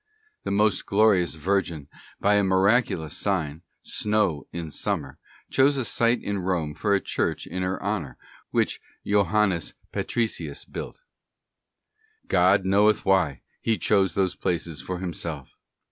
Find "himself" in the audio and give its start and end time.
14.97-15.49